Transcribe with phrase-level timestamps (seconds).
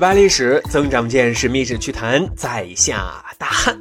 [0.00, 3.78] 去扒历史，增长见识，密室趣谈，在下大汉。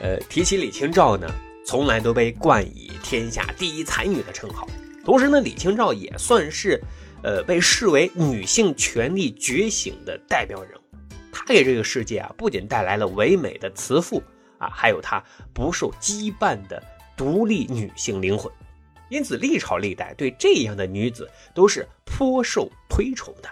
[0.00, 1.30] 呃，提起李清照呢，
[1.66, 4.66] 从来都被冠以天下第一才女的称号。
[5.04, 6.82] 同时呢，李清照也算是，
[7.22, 11.06] 呃，被视为女性权力觉醒的代表人物。
[11.30, 14.22] 她给这个世界啊，不仅带来了唯美的慈父
[14.56, 15.22] 啊，还有她
[15.52, 16.82] 不受羁绊的
[17.18, 18.50] 独立女性灵魂。
[19.10, 23.50] 因此，历朝历代对这样的女子都是颇受推崇的。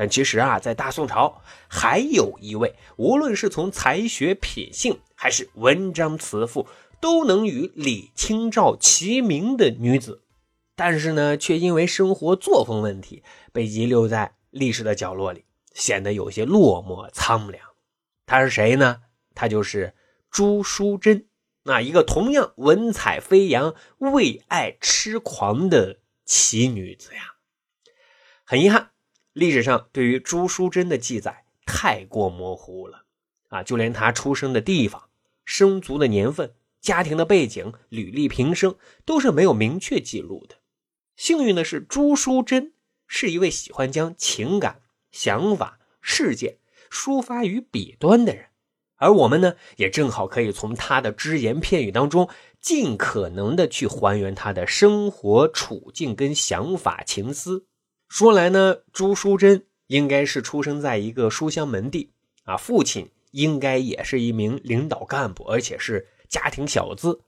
[0.00, 6.66] 但其实啊，在大宋朝还有一位，无论是从才学、品性，还是文章辞赋，
[7.02, 10.22] 都能与李清照齐名的女子，
[10.74, 17.62] 但是呢，却因为生活作风问题，被遗留在历史的角落里，显得有些落寞苍凉。
[18.24, 19.02] 她是谁呢？
[19.34, 19.94] 她就是
[20.30, 21.26] 朱淑珍，
[21.64, 27.34] 那一个同样文采飞扬、为爱痴狂的奇女子呀。
[28.46, 28.89] 很遗憾。
[29.32, 33.04] 历史上对于朱淑珍的记载太过模糊了
[33.48, 35.08] 啊，就连她出生的地方、
[35.44, 40.56] 生卒的年份、家庭的背景、履历、平生都是没有明确记录的。
[41.16, 42.72] 幸运的是，朱淑珍
[43.06, 46.58] 是一位喜欢将情感、想法、事件
[46.90, 48.46] 抒发于笔端的人，
[48.96, 52.28] 而我们呢，也正好可以从她的只言片语当中，
[52.60, 57.66] 尽可能的去还原她的生活处境跟想法情思。
[58.10, 62.10] 说来呢，朱淑珍应该是出生在一个书香门第
[62.42, 67.20] 啊，父亲应该也是一名领导干部，而且是家庭小资。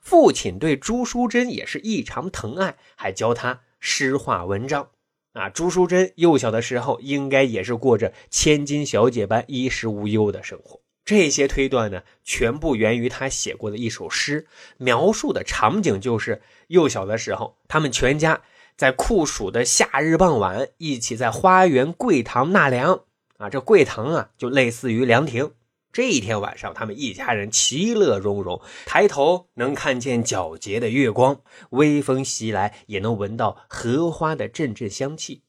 [0.00, 4.88] 父亲对朱淑珍也是异常疼爱，还教她诗画文章
[5.34, 5.50] 啊。
[5.50, 10.80] 朱淑珍幼小的时候应该也是过着千金小姐般衣食无忧的生活。
[11.04, 14.46] 这些推断呢，全部源于他写过的一首诗，
[14.78, 18.40] 描述的场景就是幼小的时候，他们全家。
[18.80, 23.04] 在酷暑的夏日傍晚，一起在花园桂堂纳凉
[23.36, 23.50] 啊！
[23.50, 25.52] 这桂堂啊，就类似于凉亭。
[25.92, 31.42] 这一天晚上，他们一家人其乐融融，抬头能看见皎洁的月光，
[31.72, 35.42] 微风袭来，也能闻到荷花的阵阵香气。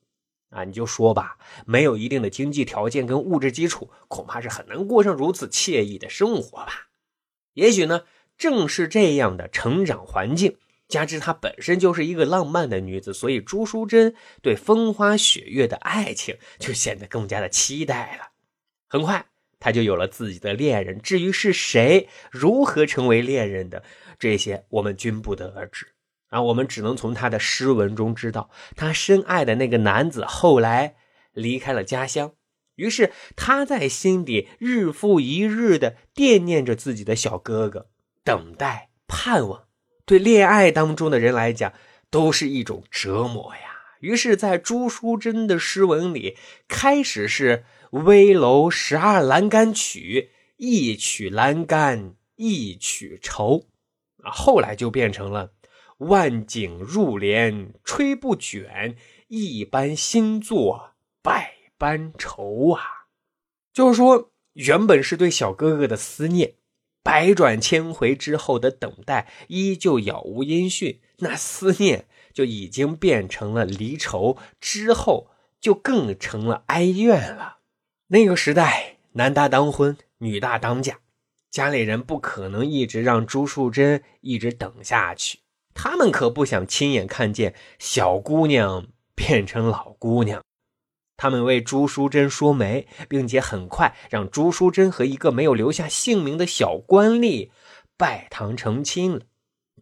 [0.49, 6.89] 啊，你就说吧，没有一定的经济条件跟物质基础，恐怕是很难过上如此惬意的生活吧？
[7.53, 8.01] 也许呢，
[8.37, 10.57] 正是这样的成长环境。
[10.91, 14.13] 加之她本身就是一个浪漫的女子，所以朱淑珍
[14.43, 18.31] 对风花雪月的爱情就显得更加的期待了。
[18.87, 19.25] 很快，
[19.59, 21.01] 她就有了自己的恋人。
[21.01, 23.83] 至于是谁，如何成为恋人的，
[24.19, 25.87] 这些我们均不得而知。
[26.27, 30.95] 啊，我们只能从她的诗文中知道，她深爱的那个男子后来
[31.33, 32.33] 离开了家乡，
[32.75, 37.89] 于是她在心底日复一日的惦念着自己的小哥哥，
[38.23, 39.67] 等待、盼望。
[40.11, 41.71] 对恋爱当中的人来讲，
[42.09, 43.61] 都是一种折磨呀。
[44.01, 46.35] 于是，在朱淑珍的诗文里，
[46.67, 53.67] 开始是“危楼十二栏杆曲，一曲栏杆一曲愁”，
[54.21, 55.53] 啊，后来就变成了
[55.99, 58.97] “万景入帘吹不卷，
[59.29, 60.91] 一般新作
[61.21, 62.81] 百般愁”啊。
[63.71, 66.55] 就是说，原本是对小哥哥的思念。
[67.03, 75.29] 百转千回之后的等待依旧杳无音讯，那思念就已经变成了离愁，之后
[75.59, 77.57] 就更成了哀怨了。
[78.07, 80.99] 那个时代，男大当婚，女大当嫁，
[81.49, 85.39] 家里人不可能一直让朱淑珍一直等下去，
[85.73, 90.43] 他们可不想亲眼看见小姑娘变成老姑娘。
[91.21, 97.51] 他们为朱淑珍说媒，并且很快让朱淑珍和一个没有留下姓名的小官吏
[97.95, 99.21] 拜堂成亲了。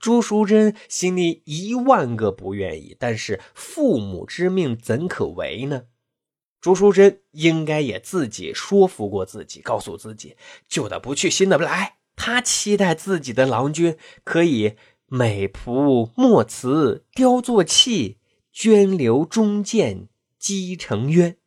[0.01, 5.83] 朱淑珍心里一万个不愿意，但是父母之命怎可违呢？
[6.59, 10.35] 朱淑珍应该也自己说服过自己，告诉自己
[10.67, 11.99] 旧的不去，新的不来。
[12.17, 14.75] 她期待自己的郎君可以
[15.05, 18.17] 美仆莫辞雕作器，
[18.53, 20.09] 涓流终见。
[20.39, 21.37] 积成渊，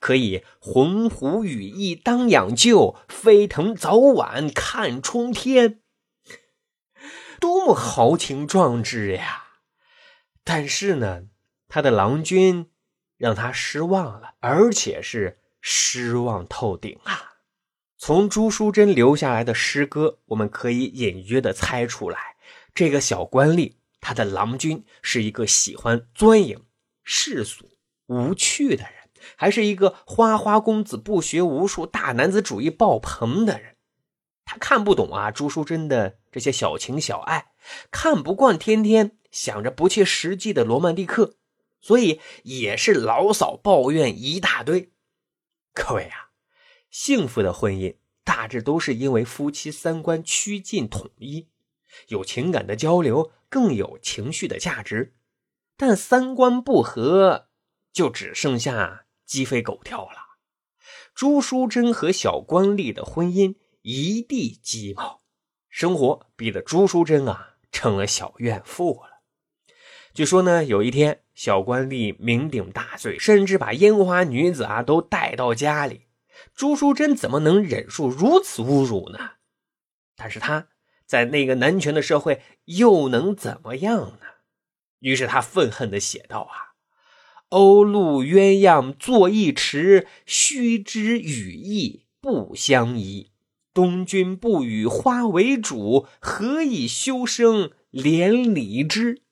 [0.00, 5.80] 可以鸿鹄羽翼当养就，飞腾早晚看冲天。
[7.38, 9.44] 多么豪情壮志呀！
[10.42, 11.24] 但是呢，
[11.68, 12.70] 他的郎君
[13.16, 17.34] 让他失望了，而且是失望透顶啊！
[17.96, 22.36] 从朱淑珍留下来的诗歌，我们可以隐约的猜出来，
[22.74, 26.64] 这个小官吏他的郎君是一个喜欢钻营
[27.04, 27.68] 世俗。
[28.10, 28.92] 无趣的人，
[29.36, 33.76] 还是一个花花公子，不学无术，大男子主义爆棚的人。
[34.44, 37.52] 他看不懂啊，朱淑珍的这些小情小爱，
[37.92, 41.36] 看不惯天天想着不切实际的罗曼蒂克，
[41.80, 44.90] 所以也是牢骚抱怨一大堆。
[45.72, 46.30] 各位啊，
[46.90, 51.46] 幸福的婚姻大致都是因为夫妻三观趋近统一，
[52.08, 55.14] 有情感的交流，更有情绪的价值。
[55.76, 57.49] 但三观不合，
[57.92, 60.38] 就只剩下鸡飞狗跳了。
[61.14, 65.22] 朱淑珍和小官吏的婚姻一地鸡毛，
[65.68, 69.20] 生活逼得朱淑珍啊成了小怨妇了。
[70.14, 76.06] 据说呢，有一天小官吏酩酊大醉，甚至把烟花女子啊都带到家里。
[76.54, 79.32] 朱淑珍怎么能忍受如此侮辱呢？
[80.16, 80.68] 但是她
[81.06, 84.26] 在那个男权的社会又能怎么样呢？
[85.00, 86.69] 于是他愤恨地写道：“啊。”
[87.50, 93.32] 鸥鹭鸳鸯坐一池，须知羽翼不相宜。
[93.74, 99.22] 东君不与花为主，何以修生连理之？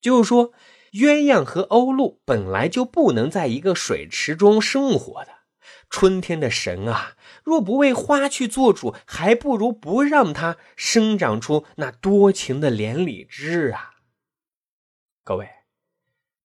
[0.00, 0.52] 就是说，
[0.92, 5.32] 鸳鸯和鸥鹭本来就不能在一个水池中生活的。
[5.90, 13.96] 春天的神啊，若不为花去做主，还不如不让它生长出那多情的连理枝啊！
[15.24, 15.57] 各位。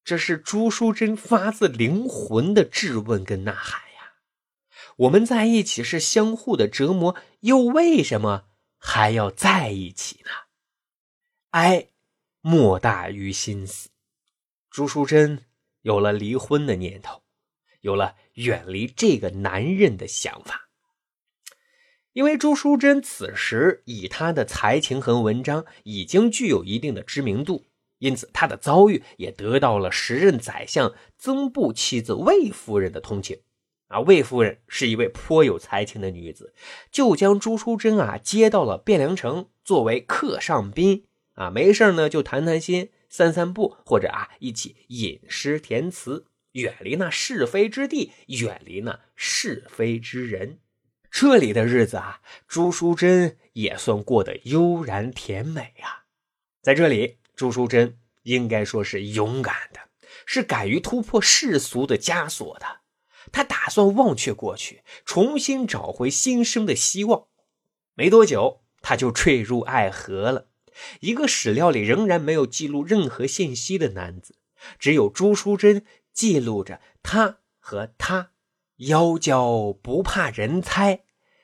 [0.03, 4.15] 这是朱淑珍发自灵魂的质问跟呐喊呀！
[4.97, 8.47] 我们在一起是相互的折磨，又为什么
[8.77, 10.31] 还要在一起呢？
[11.51, 11.89] 哀
[12.41, 13.89] 莫大于心死。
[14.69, 15.45] 朱淑珍
[15.81, 17.23] 有了离婚的念头，
[17.81, 20.69] 有了远离这个男人的想法。
[22.11, 27.65] 因为朱淑珍此时以她的才情和文章，已经具有一定的知名度。
[28.03, 33.39] 因此，他的遭遇也得到了时任宰相曾布妻子魏夫人的同情。
[33.87, 36.53] 啊，魏夫人是一位颇有才情的女子，
[36.91, 41.05] 就将朱淑珍啊接到了汴梁城作为客上宾。
[41.35, 50.59] 啊，没事呢就谈谈心、散散步，或者啊一起吟诗填词，远离那是非之地，远离那是非之人。
[51.09, 52.19] 这里的日子啊，
[52.49, 56.03] 朱淑珍也算过得悠然甜美啊。
[56.61, 57.19] 在这里。
[57.35, 59.79] 朱淑珍应该说是勇敢的，
[60.25, 62.81] 是敢于突破世俗的枷锁的。
[63.31, 67.27] 他打算忘却过去，重新找回新生的希望。
[67.95, 70.47] 没多久，他就坠入爱河了。
[70.99, 74.35] 一个史料里仍然没有记录任何信息的男子，
[74.77, 78.31] 只有朱淑珍记录着他和他
[78.77, 81.03] 妖娇不怕人猜，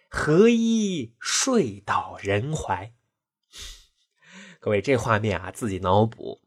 [0.10, 2.94] 合衣睡到人怀。
[4.62, 6.42] 各位，这画面啊，自己脑补。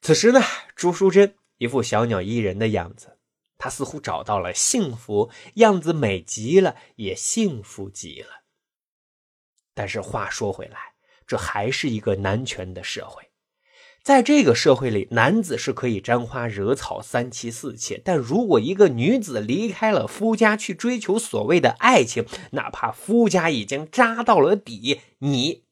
[0.00, 0.40] 此时呢，
[0.76, 3.18] 朱淑珍一副小鸟依人的样子，
[3.58, 8.44] 她似乎找到了幸福，样子美极了，也幸福极了。
[9.74, 10.78] 但是话说回来，
[11.26, 13.28] 这还是一个男权的社会，
[14.04, 25.64] 在这个社会里，男子是可以沾花惹草、三妻四妾，但如果一个女子离开了夫家去追求所谓的爱情，哪怕夫家已经扎到了底，你。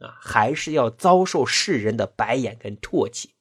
[0.00, 3.34] 啊，还是要遭受世人的白眼跟唾弃，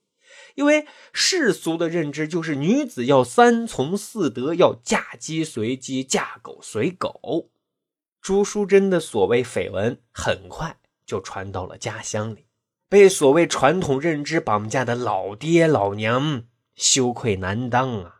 [0.55, 7.49] 因为世俗的认知就是女子要三从四德，要嫁鸡随鸡，嫁狗随狗。
[8.21, 12.47] 朱淑珍的所谓绯闻很快就传到了家乡里，
[12.89, 16.43] 被所谓传统认知绑架的老爹老娘
[16.75, 18.15] 羞愧难当啊！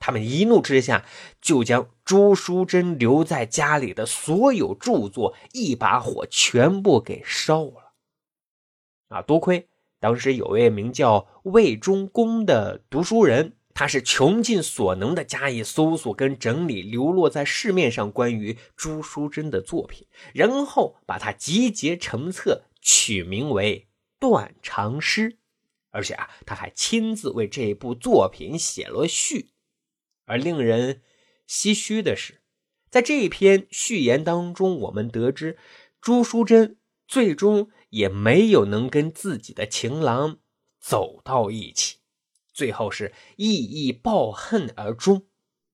[0.00, 1.06] 他们一怒之下
[1.40, 7.83] 就将朱淑珍留在家里的所有著作一把火全部给烧了。
[9.14, 9.68] 啊，多亏
[10.00, 23.86] 当时有位名叫魏忠公的读书人，他是穷尽所能的加以搜索跟整理流落在市面上关于朱淑珍的作品，然后把它集结成册，取名为
[24.18, 25.30] 《断肠诗》，
[25.90, 29.50] 而且啊，他还亲自为这部作品写了序。
[30.26, 31.02] 而令人
[31.48, 32.40] 唏嘘的是，
[32.90, 35.56] 在这篇序言当中，我们得知
[36.00, 37.70] 朱淑珍最终。
[37.94, 40.38] 也没有能跟自己的情郎
[40.80, 41.98] 走到一起，
[42.52, 45.28] 最后是意义抱恨而终，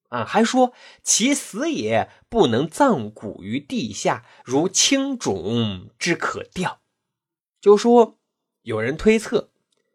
[0.09, 6.83] 啊，还说其死也不能葬骨于地下，如青冢之可吊。
[7.59, 8.19] 就说
[8.63, 9.51] 有人推测，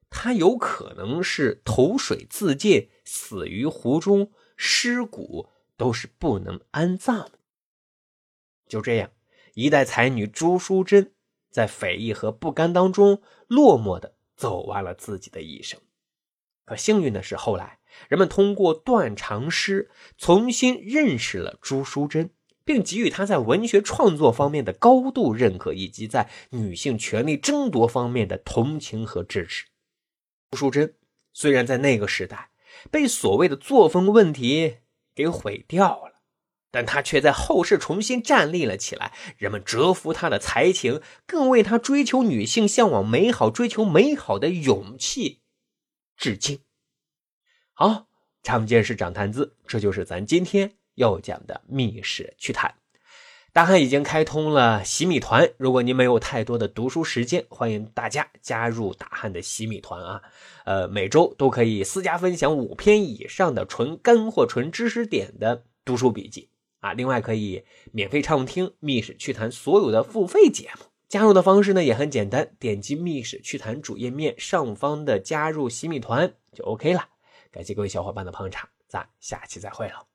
[0.09, 7.37] 他有可能是投水自尽，死于湖中，尸骨都是不能安葬的。
[8.67, 9.11] 就这样，
[9.53, 11.11] 一代才女朱淑珍。
[11.55, 15.79] 在匪夷和不甘当中，落寞的走完了自己的一生。
[16.65, 22.31] 可幸运的是，后来人们通过断肠诗重新认识了朱淑珍，
[22.65, 29.67] 并给予她在文学创作方面的高度认可，以及在女性权利争夺方面的同情和支持。
[30.51, 30.97] 朱淑珍
[31.31, 32.51] 虽然在那个时代
[32.91, 34.79] 被所谓的作风问题
[35.15, 36.14] 给毁掉了，
[36.75, 39.13] 但他却在后世重新站立了起来。
[39.37, 45.39] 人们折服他的才情，更为他追求女性、向往美好、追求美好的勇气
[46.17, 46.59] 致敬。
[47.71, 48.07] 好，
[48.43, 52.75] 长见识，长谈资，这就是咱今天要讲的密室趣谈。
[53.53, 60.21] 大汉已经开通了洗米团，如果您没有太多的读书时间，欢迎大家加入大汉的洗米团啊！
[60.65, 66.49] 呃，每周都可以私家分享五篇以上的纯干货、纯知识点的读书笔记
[66.85, 66.93] 啊！
[66.93, 70.85] 另外可以免费畅听密室趣谈所有的付费节目。
[71.07, 77.09] 加入的方式呢也很简单，点击密室趣谈主页面上方的加入洗米团就 OK 了。
[77.51, 80.14] 感谢各位小伙伴的捧场，咱下期再会了。